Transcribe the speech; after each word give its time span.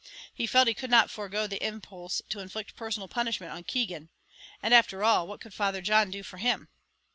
He 0.33 0.47
felt 0.47 0.67
he 0.67 0.73
could 0.73 0.89
not 0.89 1.11
forego 1.11 1.45
the 1.45 1.63
impulse 1.63 2.23
to 2.29 2.39
inflict 2.39 2.75
personal 2.75 3.07
punishment 3.07 3.51
on 3.51 3.63
Keegan. 3.63 4.09
And 4.63 4.73
after 4.73 5.03
all, 5.03 5.27
what 5.27 5.41
could 5.41 5.53
Father 5.53 5.83
John 5.83 6.09
do 6.09 6.23
for 6.23 6.37
him? 6.37 6.69